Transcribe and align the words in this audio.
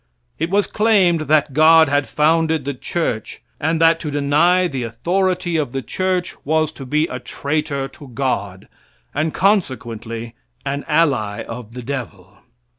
It 0.39 0.49
was 0.49 0.65
claimed 0.65 1.27
that 1.27 1.53
God 1.53 1.87
had 1.87 2.07
founded 2.09 2.65
the 2.65 2.73
church, 2.73 3.43
and 3.59 3.79
that 3.79 3.99
to 3.99 4.09
deny 4.09 4.67
the 4.67 4.81
authority 4.81 5.57
of 5.57 5.73
the 5.73 5.83
church 5.83 6.33
was 6.43 6.71
to 6.71 6.87
be 6.87 7.05
a 7.05 7.19
traitor 7.19 7.87
to 7.89 8.07
God, 8.07 8.67
and 9.13 9.31
consequently 9.31 10.33
an 10.65 10.83
ally 10.87 11.43
of 11.43 11.75
the 11.75 11.83
devil. 11.83 12.39